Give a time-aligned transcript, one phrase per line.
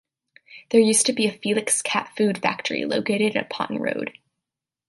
[0.71, 4.17] There used to be a Felix cat food factory located on "Potton Road".